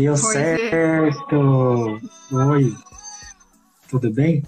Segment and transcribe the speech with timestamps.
[0.00, 2.00] Deu Oi, certo!
[2.32, 2.74] Oi!
[3.90, 4.42] Tudo bem?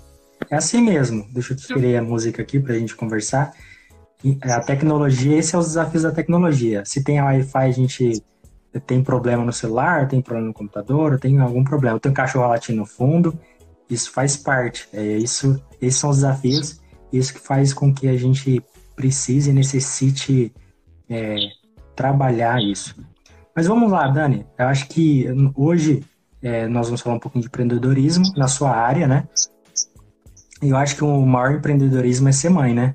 [0.48, 1.28] É assim mesmo.
[1.30, 3.52] Deixa eu tirar a música aqui para a gente conversar.
[4.40, 6.86] A tecnologia, esse é os desafios da tecnologia.
[6.86, 8.24] Se tem a Wi-Fi, a gente
[8.86, 12.00] tem problema no celular, tem problema no computador, tem algum problema.
[12.00, 13.38] Tem um cachorro latindo no fundo,
[13.90, 14.88] isso faz parte.
[14.90, 16.80] É isso, esses são os desafios,
[17.12, 18.64] isso que faz com que a gente
[18.96, 20.50] precise e necessite
[21.10, 21.36] é,
[21.94, 22.96] trabalhar isso.
[23.54, 24.46] Mas vamos lá, Dani.
[24.58, 26.02] Eu acho que hoje
[26.40, 29.28] é, nós vamos falar um pouquinho de empreendedorismo na sua área, né?
[30.60, 32.94] Eu acho que o maior empreendedorismo é ser mãe, né?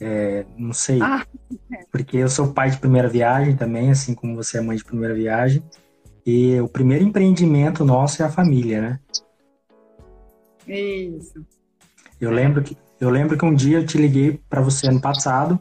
[0.00, 1.00] É, não sei.
[1.02, 1.24] Ah.
[1.90, 5.14] Porque eu sou pai de primeira viagem também, assim como você é mãe de primeira
[5.14, 5.62] viagem.
[6.24, 9.00] E o primeiro empreendimento nosso é a família, né?
[10.66, 11.44] Isso.
[12.20, 15.58] Eu lembro que eu lembro que um dia eu te liguei para você ano passado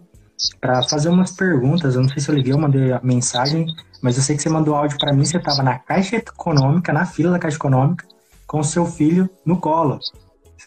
[0.59, 1.95] para fazer umas perguntas.
[1.95, 3.65] Eu não sei se eu liguei ou mandei a mensagem,
[4.01, 5.25] mas eu sei que você mandou áudio para mim.
[5.25, 8.05] Você estava na Caixa Econômica, na fila da Caixa Econômica,
[8.47, 9.99] com seu filho no colo.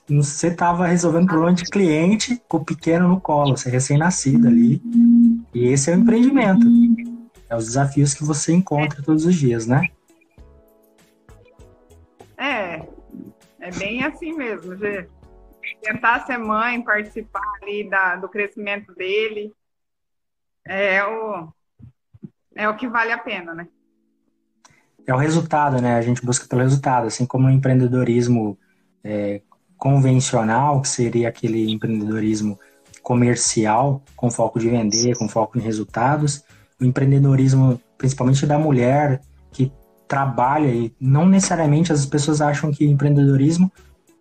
[0.08, 4.82] Você estava resolvendo problema de cliente com o pequeno no colo, você é recém-nascido ali.
[5.54, 6.66] E esse é o empreendimento.
[7.48, 9.88] É os desafios que você encontra todos os dias, né?
[12.36, 12.86] É,
[13.60, 15.08] é bem assim mesmo, Gê.
[15.82, 19.52] Tentar ser mãe, participar ali da, do crescimento dele,
[20.66, 21.48] é o,
[22.56, 23.68] é o que vale a pena, né?
[25.06, 25.96] É o resultado, né?
[25.96, 28.58] A gente busca pelo resultado, assim como o empreendedorismo
[29.02, 29.42] é,
[29.76, 32.58] convencional, que seria aquele empreendedorismo
[33.02, 36.42] comercial, com foco de vender, com foco em resultados,
[36.80, 39.20] o empreendedorismo, principalmente da mulher,
[39.52, 39.70] que
[40.08, 43.70] trabalha e não necessariamente as pessoas acham que empreendedorismo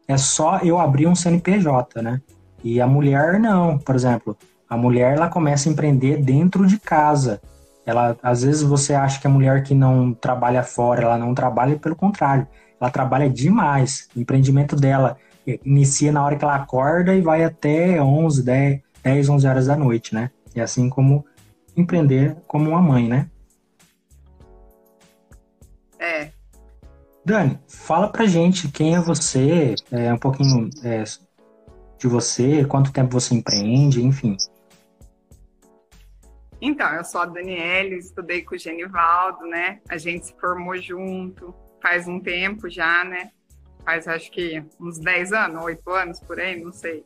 [0.08, 2.22] é só eu abrir um CNPJ, né?
[2.62, 4.38] E a mulher não, por exemplo,
[4.74, 7.40] a mulher ela começa a empreender dentro de casa.
[7.86, 11.78] Ela, às vezes você acha que a mulher que não trabalha fora, ela não trabalha,
[11.78, 12.48] pelo contrário,
[12.82, 14.10] ela trabalha demais.
[14.16, 15.16] O empreendimento dela
[15.64, 19.76] inicia na hora que ela acorda e vai até 11, 10, 10 11 horas da
[19.76, 20.32] noite, né?
[20.56, 21.24] E assim como
[21.78, 23.30] empreender como uma mãe, né?
[26.00, 26.32] É.
[27.24, 31.04] Dani, fala pra gente quem é você, é, um pouquinho é,
[32.00, 34.36] de você, quanto tempo você empreende, enfim.
[36.66, 39.82] Então, eu sou a Daniela, estudei com o Genivaldo, né?
[39.90, 43.32] A gente se formou junto faz um tempo já, né?
[43.84, 47.06] faz acho que uns 10 anos, 8 anos por aí, não sei.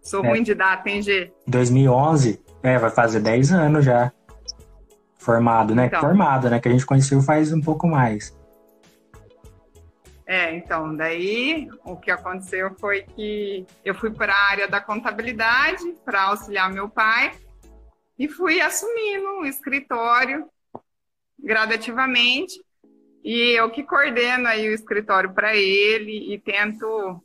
[0.00, 0.28] Sou é.
[0.28, 1.32] ruim de data, hein, G?
[1.44, 4.12] 2011, é, vai fazer 10 anos já.
[5.18, 5.86] Formado, né?
[5.86, 6.60] Então, Formado, né?
[6.60, 8.36] Que a gente conheceu faz um pouco mais.
[10.24, 15.82] É, então, daí o que aconteceu foi que eu fui para a área da contabilidade
[16.04, 17.32] para auxiliar meu pai
[18.18, 20.48] e fui assumindo o escritório
[21.38, 22.62] gradativamente.
[23.22, 27.22] E eu que coordeno aí o escritório para ele e tento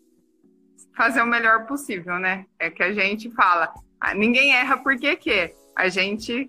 [0.96, 2.46] fazer o melhor possível, né?
[2.58, 5.54] É que a gente fala, ah, ninguém erra porque quer.
[5.76, 6.48] A gente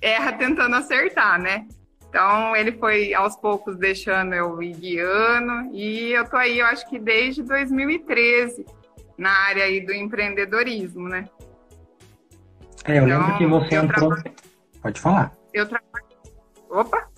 [0.00, 1.66] erra tentando acertar, né?
[2.08, 6.88] Então ele foi aos poucos deixando eu ir guiando e eu tô aí, eu acho
[6.88, 8.64] que desde 2013
[9.16, 11.28] na área aí do empreendedorismo, né?
[12.84, 14.10] É, eu então, lembro que você entrou.
[14.10, 14.34] Trabalho...
[14.82, 15.32] Pode falar.
[15.52, 16.06] Eu trabalho.
[16.70, 17.08] Opa!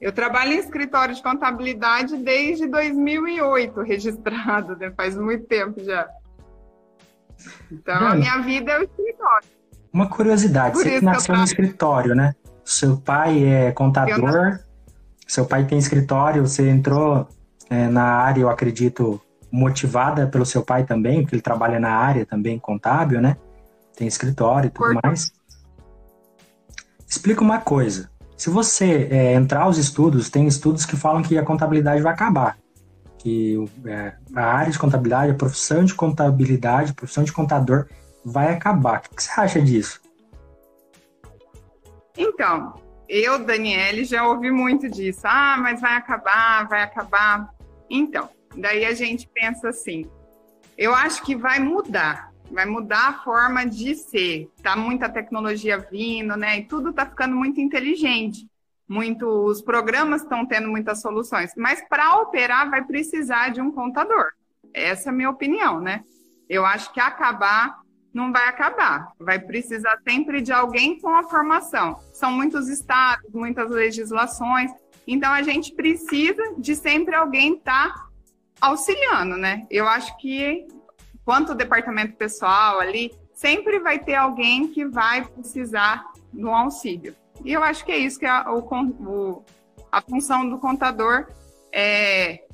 [0.00, 4.92] Eu trabalho em escritório de contabilidade desde 2008, registrado, né?
[4.96, 6.06] faz muito tempo já.
[7.70, 9.48] Então, a minha vida é o escritório.
[9.92, 12.34] Uma curiosidade, Por você que nasceu no escritório, né?
[12.64, 14.58] Seu pai é contador,
[15.26, 17.28] seu pai tem escritório, você entrou
[17.70, 22.26] é, na área, eu acredito, motivada pelo seu pai também, porque ele trabalha na área
[22.26, 23.36] também contábil, né?
[23.96, 25.00] Tem escritório e tudo Por...
[25.02, 25.32] mais.
[27.08, 28.10] Explica uma coisa.
[28.36, 32.58] Se você é, entrar aos estudos, tem estudos que falam que a contabilidade vai acabar.
[33.18, 33.56] Que
[33.86, 37.86] é, a área de contabilidade, a profissão de contabilidade, a profissão de contador
[38.24, 39.02] vai acabar.
[39.10, 40.00] O que você acha disso?
[42.16, 42.74] Então,
[43.08, 45.20] eu, Daniele, já ouvi muito disso.
[45.24, 47.54] Ah, mas vai acabar, vai acabar.
[47.88, 50.04] Então, daí a gente pensa assim:
[50.76, 54.48] eu acho que vai mudar vai mudar a forma de ser.
[54.62, 56.58] Tá muita tecnologia vindo, né?
[56.58, 58.48] E tudo tá ficando muito inteligente.
[58.88, 64.26] Muito, os programas estão tendo muitas soluções, mas para operar vai precisar de um contador.
[64.74, 66.04] Essa é a minha opinião, né?
[66.48, 67.82] Eu acho que acabar
[68.14, 69.12] não vai acabar.
[69.18, 71.98] Vai precisar sempre de alguém com a formação.
[72.12, 74.70] São muitos estados, muitas legislações.
[75.06, 78.08] Então a gente precisa de sempre alguém estar tá
[78.60, 79.66] auxiliando, né?
[79.68, 80.64] Eu acho que
[81.24, 87.14] quanto o departamento pessoal ali, sempre vai ter alguém que vai precisar do auxílio.
[87.44, 89.42] E eu acho que é isso que a, o,
[89.90, 91.26] A função do contador
[91.72, 92.44] é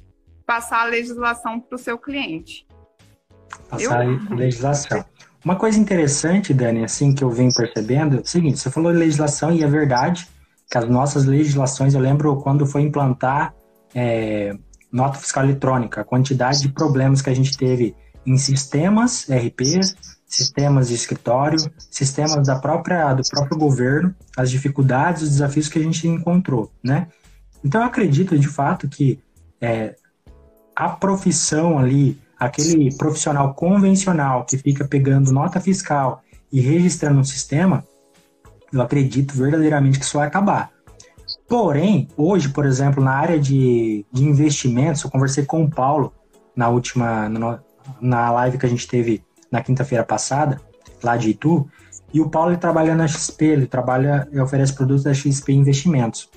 [0.46, 2.66] passar a legislação para o seu cliente.
[3.68, 4.18] Passar eu...
[4.30, 5.04] a legislação.
[5.44, 9.52] Uma coisa interessante, Dani, assim, que eu venho percebendo, é o seguinte, você falou legislação
[9.52, 10.28] e é verdade
[10.70, 13.54] que as nossas legislações, eu lembro quando foi implantar
[13.94, 14.54] é,
[14.92, 17.94] nota fiscal eletrônica, a quantidade de problemas que a gente teve
[18.26, 19.96] em sistemas RPs,
[20.26, 21.58] sistemas de escritório,
[21.90, 27.08] sistemas da própria, do próprio governo, as dificuldades, os desafios que a gente encontrou, né?
[27.64, 29.18] Então, eu acredito, de fato, que
[29.60, 29.96] é,
[30.74, 37.84] a profissão ali, aquele profissional convencional que fica pegando nota fiscal e registrando um sistema,
[38.72, 40.70] eu acredito verdadeiramente que isso vai acabar.
[41.48, 46.14] Porém, hoje, por exemplo, na área de, de investimentos, eu conversei com o Paulo
[46.54, 47.28] na última,
[48.00, 50.60] na live que a gente teve na quinta-feira passada,
[51.02, 51.68] lá de Itu,
[52.12, 56.28] e o Paulo ele trabalha na XP, ele trabalha, ele oferece produtos da XP Investimentos.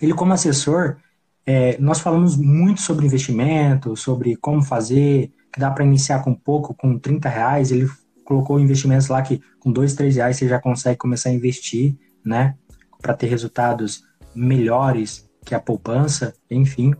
[0.00, 0.96] Ele, como assessor,
[1.44, 6.74] é, nós falamos muito sobre investimento, sobre como fazer, que dá para iniciar com pouco,
[6.74, 7.72] com 30 reais.
[7.72, 7.88] Ele
[8.24, 12.54] colocou investimentos lá que com dois, três reais você já consegue começar a investir, né?
[13.00, 14.04] Para ter resultados
[14.34, 16.94] melhores que a poupança, enfim.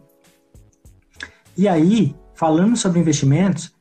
[1.57, 3.75] E aí, falando sobre investimentos,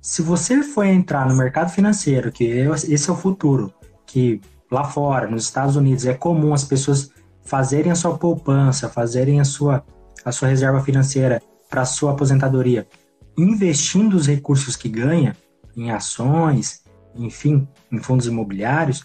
[0.00, 3.70] se você for entrar no mercado financeiro, que esse é o futuro,
[4.06, 4.40] que
[4.72, 7.10] lá fora, nos Estados Unidos, é comum as pessoas
[7.44, 9.84] fazerem a sua poupança, fazerem a sua,
[10.24, 12.88] a sua reserva financeira para a sua aposentadoria,
[13.36, 15.36] investindo os recursos que ganha
[15.76, 16.82] em ações,
[17.14, 19.04] enfim, em fundos imobiliários,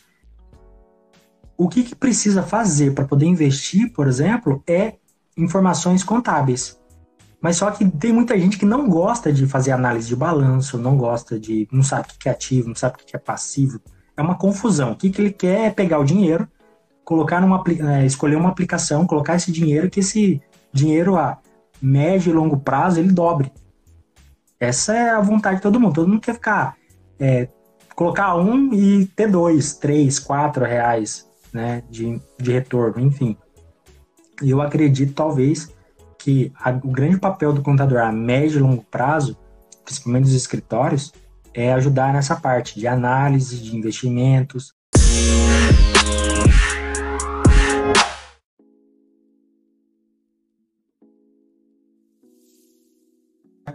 [1.57, 4.95] o que, que precisa fazer para poder investir, por exemplo, é
[5.35, 6.81] informações contábeis.
[7.43, 10.95] Mas só que tem muita gente que não gosta de fazer análise de balanço, não
[10.95, 11.67] gosta de.
[11.69, 13.81] não sabe o que é ativo, não sabe o que é passivo.
[14.15, 14.93] É uma confusão.
[14.93, 16.47] O que, que ele quer é pegar o dinheiro,
[17.03, 20.41] colocar numa, é, escolher uma aplicação, colocar esse dinheiro, que esse
[20.71, 21.37] dinheiro a
[21.81, 23.51] médio e longo prazo ele dobre.
[24.57, 25.95] Essa é a vontade de todo mundo.
[25.95, 26.77] Todo mundo quer ficar
[27.19, 27.49] é,
[27.93, 33.35] colocar um e ter dois, três, quatro reais né, de, de retorno, enfim.
[34.41, 35.72] Eu acredito, talvez,
[36.23, 39.37] que a, o grande papel do contador a médio e longo prazo,
[39.83, 41.11] principalmente dos escritórios,
[41.53, 44.73] é ajudar nessa parte de análise de investimentos.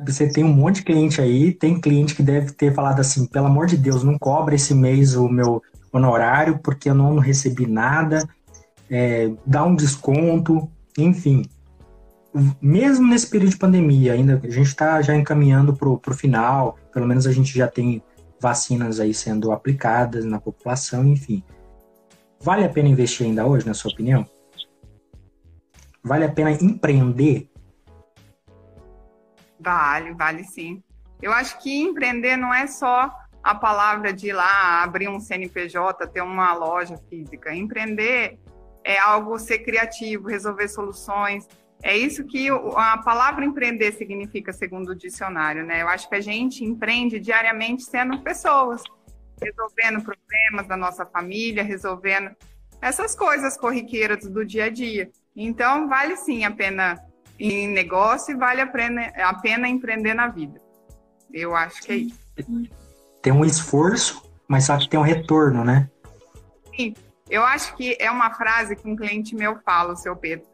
[0.07, 3.45] Você tem um monte de cliente aí, tem cliente que deve ter falado assim, pelo
[3.45, 5.61] amor de Deus, não cobra esse mês o meu
[5.93, 8.27] honorário porque eu não recebi nada,
[8.91, 10.67] é, dá um desconto,
[10.97, 11.43] enfim.
[12.61, 17.07] Mesmo nesse período de pandemia, ainda a gente está já encaminhando para o final, pelo
[17.07, 18.03] menos a gente já tem
[18.41, 21.43] vacinas aí sendo aplicadas na população, enfim.
[22.41, 24.25] Vale a pena investir ainda hoje, na sua opinião?
[26.03, 27.51] Vale a pena empreender?
[29.59, 30.83] Vale, vale sim.
[31.21, 33.13] Eu acho que empreender não é só
[33.43, 37.55] a palavra de ir lá abrir um CNPJ, ter uma loja física.
[37.55, 38.39] Empreender
[38.85, 41.49] é algo ser criativo, resolver soluções.
[41.83, 45.83] É isso que a palavra empreender significa, segundo o dicionário, né?
[45.83, 48.83] Eu acho que a gente empreende diariamente sendo pessoas,
[49.41, 52.31] resolvendo problemas da nossa família, resolvendo
[52.81, 55.11] essas coisas corriqueiras do dia a dia.
[55.37, 57.01] Então, vale sim a pena
[57.39, 60.61] em negócio e vale a pena, a pena empreender na vida.
[61.33, 62.19] Eu acho que é isso
[63.23, 65.91] tem um esforço, mas só que tem um retorno, né?
[66.75, 66.95] Sim,
[67.29, 70.47] eu acho que é uma frase que um cliente meu fala, o seu Pedro,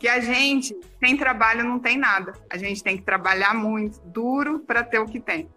[0.00, 2.32] que a gente sem trabalho não tem nada.
[2.50, 5.48] A gente tem que trabalhar muito, duro para ter o que tem.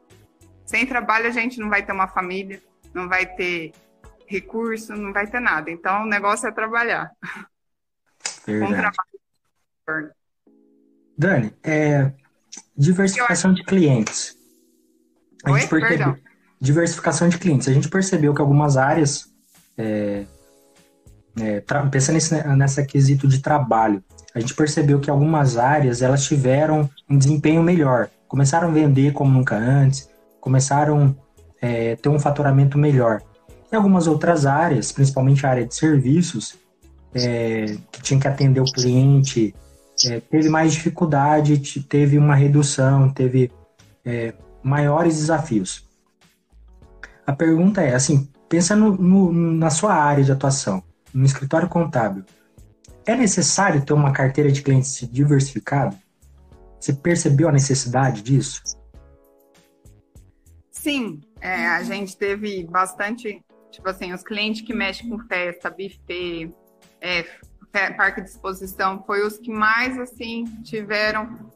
[0.66, 2.62] Sem trabalho a gente não vai ter uma família,
[2.94, 3.72] não vai ter
[4.28, 5.72] recurso, não vai ter nada.
[5.72, 7.10] Então o negócio é trabalhar.
[8.46, 8.72] Verdade.
[8.72, 10.12] Com trabalho.
[11.18, 12.12] Dani, é,
[12.76, 14.38] diversificação de clientes.
[15.44, 15.60] A Oi?
[15.60, 16.34] gente percebe, Perdão
[16.64, 17.68] diversificação de clientes.
[17.68, 19.30] A gente percebeu que algumas áreas,
[19.78, 20.24] é,
[21.38, 21.60] é,
[21.92, 24.02] pensando nesse, nessa quesito de trabalho,
[24.34, 29.32] a gente percebeu que algumas áreas elas tiveram um desempenho melhor, começaram a vender como
[29.32, 30.10] nunca antes,
[30.42, 31.16] começaram
[31.62, 33.22] a é, ter um faturamento melhor.
[33.72, 36.56] Em algumas outras áreas, principalmente a área de serviços,
[37.14, 39.54] é, que tinha que atender o cliente,
[40.06, 43.52] é, teve mais dificuldade, teve uma redução, teve
[44.04, 45.88] é, maiores desafios.
[47.26, 52.24] A pergunta é, assim, pensa no, no, na sua área de atuação, no escritório contábil.
[53.06, 55.98] É necessário ter uma carteira de clientes diversificada?
[56.80, 58.62] Você percebeu a necessidade disso?
[60.72, 66.54] Sim, é, a gente teve bastante, tipo assim, os clientes que mexem com festa, buffet,
[67.00, 67.26] é,
[67.98, 71.52] parque de exposição foi os que mais assim tiveram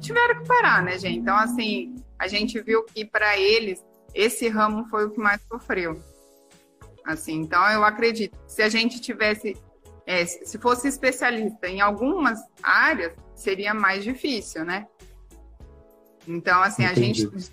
[0.00, 1.18] tiveram que parar, né, gente?
[1.18, 6.00] Então, assim, a gente viu que para eles esse ramo foi o que mais sofreu.
[7.04, 9.56] Assim, então eu acredito, se a gente tivesse,
[10.06, 14.86] é, se fosse especialista em algumas áreas, seria mais difícil, né?
[16.26, 17.00] Então, assim, Entendi.
[17.00, 17.50] a gente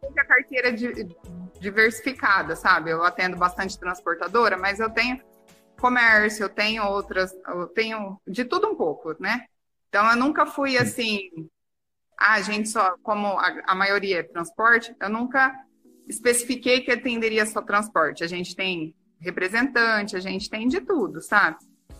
[0.00, 1.08] tem a carteira de,
[1.60, 2.90] diversificada, sabe?
[2.90, 5.20] Eu atendo bastante transportadora, mas eu tenho
[5.78, 9.46] comércio, eu tenho outras, eu tenho de tudo um pouco, né?
[9.88, 11.20] Então eu nunca fui assim,
[12.18, 15.54] ah, a gente só, como a, a maioria é transporte, eu nunca
[16.08, 18.22] especifiquei que atenderia só transporte.
[18.22, 21.56] A gente tem representante, a gente tem de tudo, sabe?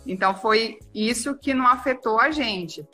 [0.06, 2.86] Então foi isso que não afetou a gente.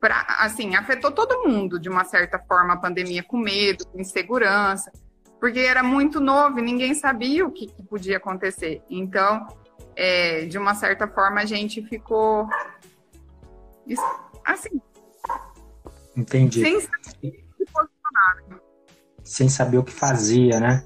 [0.00, 4.90] Pra, assim, afetou todo mundo de uma certa forma a pandemia com medo, com insegurança,
[5.40, 8.82] porque era muito novo e ninguém sabia o que, que podia acontecer.
[8.90, 9.46] Então,
[9.94, 12.46] é, de uma certa forma, a gente ficou
[14.44, 14.80] assim.
[16.16, 16.60] Entendi.
[16.60, 17.46] Sem saber
[19.22, 20.84] Sem saber o que fazia, né?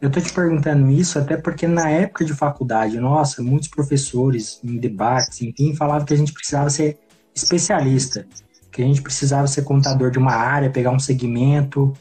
[0.00, 4.76] Eu tô te perguntando isso até porque na época de faculdade, nossa, muitos professores em
[4.76, 6.98] debates, enfim, falavam que a gente precisava ser
[7.34, 8.24] especialista,
[8.70, 11.92] que a gente precisava ser contador de uma área, pegar um segmento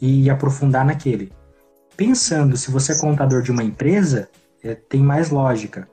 [0.00, 1.30] e aprofundar naquele.
[1.94, 4.30] Pensando, se você é contador de uma empresa,
[4.64, 5.86] é, tem mais lógica.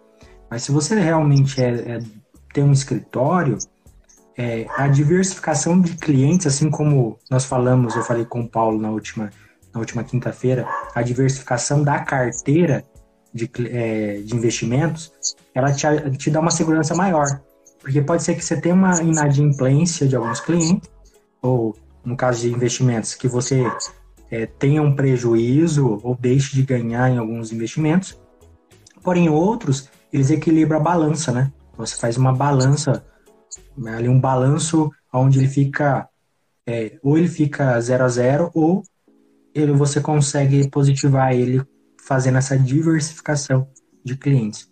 [0.50, 2.00] Mas se você realmente é, é
[2.54, 3.58] tem um escritório,
[4.38, 8.90] é, a diversificação de clientes, assim como nós falamos, eu falei com o Paulo na
[8.90, 9.30] última,
[9.74, 12.84] na última quinta-feira, a diversificação da carteira
[13.34, 15.12] de, é, de investimentos,
[15.54, 15.86] ela te,
[16.18, 17.42] te dá uma segurança maior.
[17.82, 20.90] Porque pode ser que você tenha uma inadimplência de alguns clientes,
[21.42, 23.64] ou no caso de investimentos, que você
[24.32, 28.18] é, tenha um prejuízo ou deixe de ganhar em alguns investimentos.
[29.02, 31.52] Porém, outros, eles equilibram a balança, né?
[31.78, 33.06] Você faz uma balança,
[33.78, 36.08] né, ali um balanço onde ele fica,
[36.68, 38.84] é, ou ele fica zero a zero, ou
[39.54, 41.62] ele, você consegue positivar ele
[42.04, 43.68] fazendo essa diversificação
[44.04, 44.70] de clientes.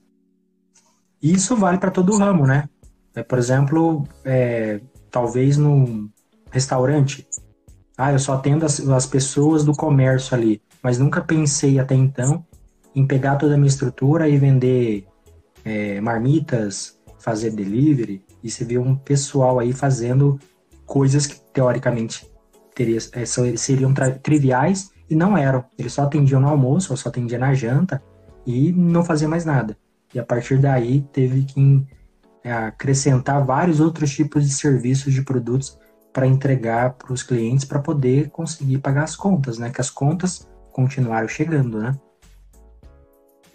[1.22, 2.70] Isso vale para todo o ramo, né?
[3.16, 4.80] É, por exemplo, é,
[5.10, 6.10] talvez no
[6.52, 7.28] restaurante,
[7.98, 12.46] ah, eu só atendo as, as pessoas do comércio ali, mas nunca pensei até então
[12.96, 15.08] em pegar toda a minha estrutura e vender
[15.64, 20.40] é, marmitas, fazer delivery, e você vê um pessoal aí fazendo
[20.86, 22.30] coisas que teoricamente
[22.78, 23.92] teria, é, seriam
[24.22, 25.66] triviais e não eram.
[25.80, 28.04] Eles só atendiam no almoço, ou só atendiam na janta
[28.46, 29.76] e não fazia mais nada.
[30.14, 31.84] E a partir daí teve que
[32.44, 35.80] é, acrescentar vários outros tipos de serviços, de produtos
[36.14, 39.72] para entregar para os clientes para poder conseguir pagar as contas, né?
[39.72, 42.00] Que as contas continuaram chegando, né?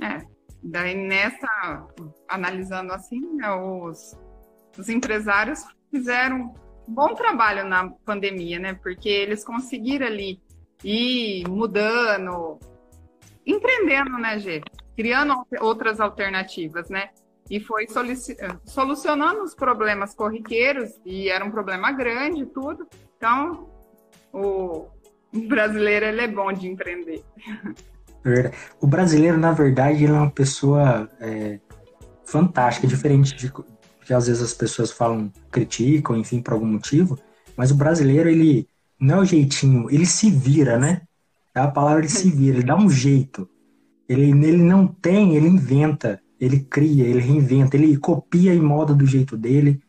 [0.01, 0.19] É,
[0.63, 1.87] daí nessa,
[2.29, 4.19] analisando assim, né, os,
[4.77, 6.55] os empresários fizeram
[6.87, 8.75] bom trabalho na pandemia, né?
[8.75, 10.41] Porque eles conseguiram ali
[10.85, 12.59] ir mudando,
[13.47, 14.63] empreendendo, né, Gê?
[14.97, 17.11] Criando outras alternativas, né?
[17.51, 17.87] E foi
[18.65, 22.87] solucionando os problemas corriqueiros, e era um problema grande, tudo.
[23.17, 23.69] Então,
[24.33, 24.89] o
[25.49, 27.23] brasileiro ele é bom de empreender.
[28.81, 31.59] O brasileiro, na verdade, ele é uma pessoa é,
[32.25, 33.53] fantástica, diferente de
[34.05, 37.19] que às vezes as pessoas falam, criticam, enfim, por algum motivo.
[37.57, 38.67] Mas o brasileiro, ele
[38.99, 41.03] não é o jeitinho, ele se vira, né?
[41.55, 43.49] É a palavra ele se vira, ele dá um jeito.
[44.09, 49.07] Ele, ele não tem, ele inventa, ele cria, ele reinventa, ele copia e moda do
[49.07, 49.81] jeito dele,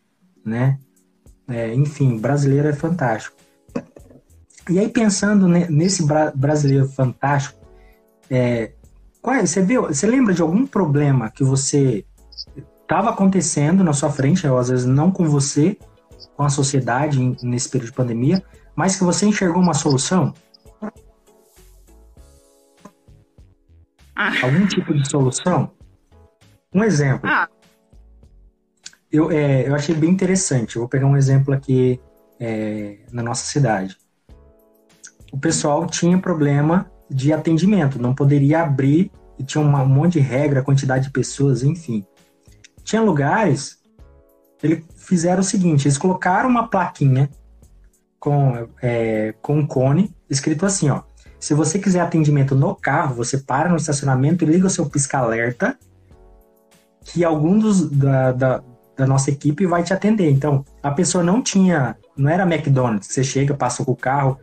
[0.45, 0.79] né?
[1.47, 3.35] É, enfim, brasileiro é fantástico.
[4.69, 6.05] E aí, pensando nesse
[6.35, 7.59] brasileiro fantástico,
[8.29, 8.71] é,
[9.21, 12.05] qual é, você, viu, você lembra de algum problema que você
[12.93, 15.75] estava acontecendo na sua frente, ou às vezes não com você,
[16.37, 18.43] com a sociedade nesse período de pandemia,
[18.75, 20.31] mas que você enxergou uma solução?
[24.15, 24.31] Ah.
[24.43, 25.71] Algum tipo de solução?
[26.71, 27.27] Um exemplo.
[27.27, 27.49] Ah.
[29.11, 30.75] Eu, é, eu achei bem interessante.
[30.75, 31.99] Eu vou pegar um exemplo aqui
[32.39, 33.97] é, na nossa cidade.
[35.31, 40.61] O pessoal tinha problema de atendimento, não poderia abrir e tinha um monte de regra,
[40.61, 42.05] quantidade de pessoas, enfim.
[42.83, 43.79] Tinha lugares,
[44.61, 47.29] eles fizeram o seguinte: eles colocaram uma plaquinha
[48.19, 51.01] com, é, com um cone escrito assim, ó.
[51.39, 55.77] Se você quiser atendimento no carro, você para no estacionamento e liga o seu pisca-alerta
[57.03, 58.63] que algum dos, da, da,
[58.95, 60.31] da, nossa equipe vai te atender.
[60.31, 64.39] Então, a pessoa não tinha, não era McDonald's, você chega, passa com o carro,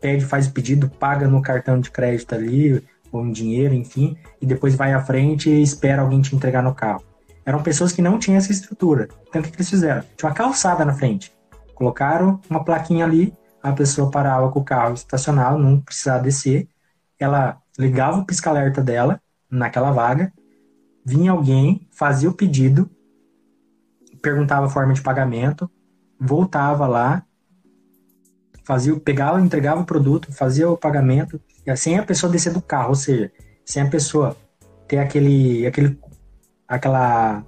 [0.00, 4.46] pede, faz o pedido, paga no cartão de crédito ali, ou em dinheiro, enfim, e
[4.46, 7.02] depois vai à frente e espera alguém te entregar no carro.
[7.44, 9.08] Eram pessoas que não tinham essa estrutura.
[9.28, 10.02] Então, o que, que eles fizeram?
[10.16, 11.32] Tinha uma calçada na frente.
[11.74, 16.68] Colocaram uma plaquinha ali, a pessoa parava com o carro estacionado, não precisava descer.
[17.18, 19.20] Ela ligava o pisca-alerta dela
[19.50, 20.32] naquela vaga,
[21.04, 22.90] vinha alguém, fazia o pedido,
[24.22, 25.70] perguntava a forma de pagamento,
[26.18, 27.24] voltava lá,
[28.64, 32.90] fazia, pegava, entregava o produto, fazia o pagamento, e assim a pessoa descer do carro,
[32.90, 33.30] ou seja,
[33.64, 34.36] sem a pessoa
[34.88, 35.98] ter aquele, aquele,
[36.68, 37.44] aquela,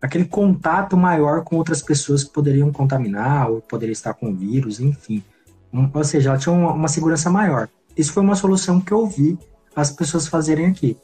[0.00, 5.22] aquele contato maior com outras pessoas que poderiam contaminar ou poderiam estar com vírus, enfim.
[5.92, 7.68] ou seja, ela tinha uma, uma segurança maior.
[7.96, 9.38] Isso foi uma solução que eu vi
[9.74, 10.96] as pessoas fazerem aqui.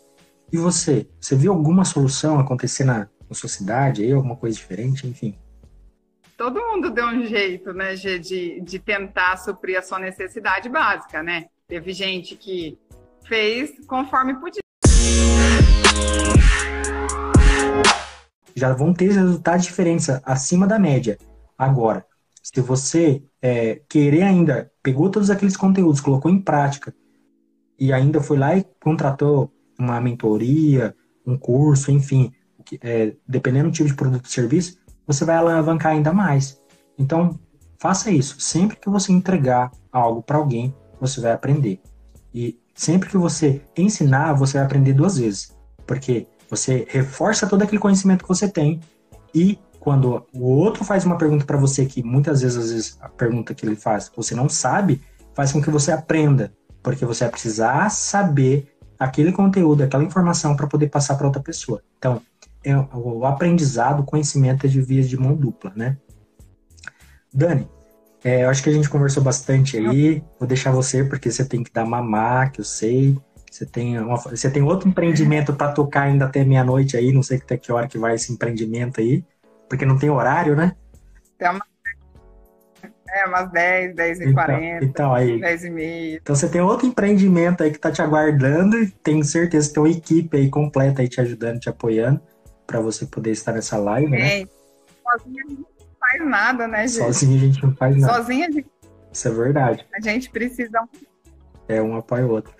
[0.52, 1.06] E você?
[1.20, 5.36] Você viu alguma solução acontecer na, na sua cidade, aí, alguma coisa diferente, enfim?
[6.36, 11.22] Todo mundo deu um jeito, né, Gê, de, de tentar suprir a sua necessidade básica,
[11.22, 11.46] né?
[11.66, 12.78] Teve gente que
[13.26, 14.60] fez conforme podia.
[18.56, 21.18] Já vão ter resultados diferentes, acima da média.
[21.58, 22.04] Agora,
[22.42, 26.94] se você é, querer ainda, pegou todos aqueles conteúdos, colocou em prática,
[27.78, 30.94] e ainda foi lá e contratou uma mentoria,
[31.26, 32.32] um curso, enfim,
[32.80, 36.60] é, dependendo do tipo de produto e serviço, você vai alavancar ainda mais.
[36.98, 37.38] Então,
[37.78, 38.40] faça isso.
[38.40, 41.80] Sempre que você entregar algo para alguém, você vai aprender.
[42.32, 45.54] E sempre que você ensinar, você vai aprender duas vezes.
[45.86, 48.80] Porque você reforça todo aquele conhecimento que você tem
[49.34, 53.08] e quando o outro faz uma pergunta para você que muitas vezes, às vezes a
[53.08, 55.00] pergunta que ele faz você não sabe,
[55.34, 60.66] faz com que você aprenda, porque você vai precisar saber aquele conteúdo, aquela informação para
[60.66, 61.82] poder passar para outra pessoa.
[61.98, 62.20] Então,
[62.64, 65.96] é, o aprendizado, o conhecimento é de vias de mão dupla, né?
[67.32, 67.68] Dani,
[68.24, 70.24] é, eu acho que a gente conversou bastante aí.
[70.38, 73.16] Vou deixar você porque você tem que dar mamar, que eu sei.
[73.56, 77.10] Você tem, uma, você tem outro empreendimento para tocar ainda até meia-noite aí.
[77.10, 79.24] Não sei até que hora que vai esse empreendimento aí,
[79.66, 80.76] porque não tem horário, né?
[81.38, 81.64] Tem uma...
[83.08, 86.16] É, umas 10, 10 e 40, então, então, aí, 10 e meia.
[86.20, 89.82] Então você tem outro empreendimento aí que tá te aguardando e tenho certeza que tem
[89.82, 92.20] uma equipe aí completa aí te ajudando, te apoiando
[92.66, 94.42] para você poder estar nessa live, né?
[94.42, 94.48] É,
[95.02, 97.04] sozinha a gente não faz nada, né, gente?
[97.04, 98.12] Sozinha a gente não faz nada.
[98.12, 98.70] Sozinha a gente...
[99.10, 99.86] Isso é verdade.
[99.94, 100.86] A gente precisa...
[101.68, 102.55] É, um apoia o outro.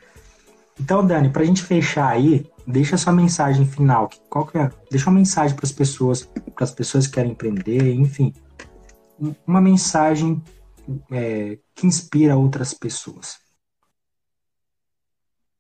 [0.79, 4.11] Então, Dani, para a gente fechar aí, deixa sua mensagem final.
[4.29, 4.71] Qual que é?
[4.91, 8.35] Deixa uma mensagem para as pessoas, para as pessoas que querem empreender, enfim.
[9.47, 10.43] Uma mensagem
[11.11, 13.39] é, que inspira outras pessoas.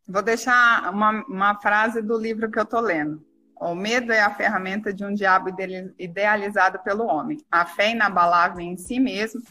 [0.07, 3.25] Vou deixar uma, uma frase do livro que eu estou lendo.
[3.59, 5.49] O medo é a ferramenta de um diabo
[5.99, 7.39] idealizado pelo homem.
[7.51, 9.43] A fé inabalável em si mesmo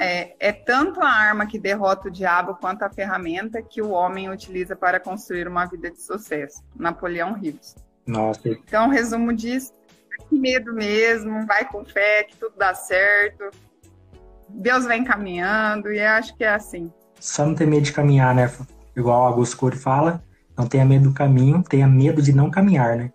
[0.00, 4.30] é, é, tanto a arma que derrota o diabo quanto a ferramenta que o homem
[4.30, 6.62] utiliza para construir uma vida de sucesso.
[6.76, 7.58] Napoleão Hill.
[8.06, 8.48] Nossa.
[8.48, 9.72] Então, resumo disso:
[10.30, 13.50] medo mesmo, vai com fé que tudo dá certo.
[14.48, 16.90] Deus vem caminhando e acho que é assim.
[17.20, 18.50] Só não ter medo de caminhar, né?
[18.96, 20.22] Igual o Augusto Cury fala,
[20.56, 23.12] não tenha medo do caminho, tenha medo de não caminhar, né?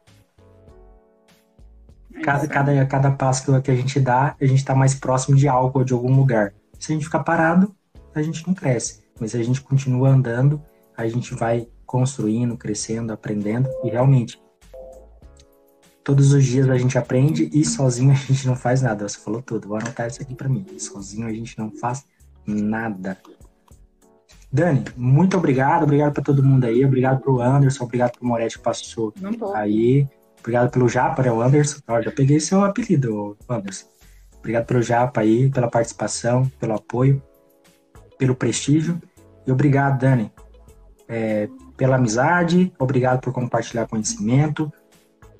[2.23, 5.79] Cada, cada, cada passo que a gente dá, a gente está mais próximo de algo
[5.79, 6.53] ou de algum lugar.
[6.79, 7.75] Se a gente ficar parado,
[8.15, 9.03] a gente não cresce.
[9.19, 10.61] Mas se a gente continua andando,
[10.95, 13.69] a gente vai construindo, crescendo, aprendendo.
[13.83, 14.41] E realmente,
[16.03, 19.07] todos os dias a gente aprende e sozinho a gente não faz nada.
[19.07, 20.65] Você falou tudo, vou anotar isso aqui para mim.
[20.77, 22.05] Sozinho a gente não faz
[22.45, 23.17] nada.
[24.51, 28.63] Dani, muito obrigado, obrigado para todo mundo aí, obrigado pro Anderson, obrigado pro Moretti que
[28.63, 29.11] passou
[29.55, 30.07] aí,
[30.43, 33.87] obrigado pelo Japa, né, o Anderson, Ó, já peguei seu apelido, Anderson.
[34.37, 37.23] Obrigado pelo Japa aí, pela participação, pelo apoio,
[38.17, 39.01] pelo prestígio.
[39.47, 40.31] E obrigado, Dani,
[41.07, 44.71] é, pela amizade, obrigado por compartilhar conhecimento.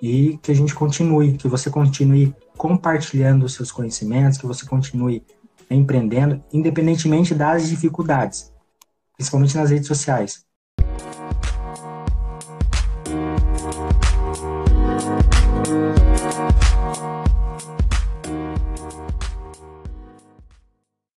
[0.01, 5.23] E que a gente continue, que você continue compartilhando os seus conhecimentos, que você continue
[5.69, 8.53] empreendendo, independentemente das dificuldades
[9.15, 10.45] principalmente nas redes sociais.